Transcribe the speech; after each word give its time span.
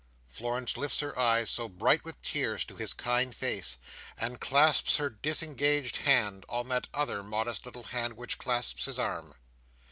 Florence 0.27 0.77
lifts 0.77 0.99
her 1.01 1.15
eyes, 1.15 1.47
so 1.47 1.69
bright 1.69 2.03
with 2.03 2.19
tears, 2.23 2.65
to 2.65 2.75
his 2.75 2.91
kind 2.91 3.35
face; 3.35 3.77
and 4.17 4.41
clasps 4.41 4.97
her 4.97 5.11
disengaged 5.11 5.97
hand 5.97 6.43
on 6.49 6.69
that 6.69 6.87
other 6.91 7.21
modest 7.21 7.67
little 7.67 7.83
hand 7.83 8.13
which 8.17 8.39
clasps 8.39 8.85
his 8.85 8.97
arm. 8.97 9.35